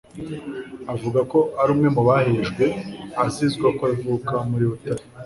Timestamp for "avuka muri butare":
3.93-5.03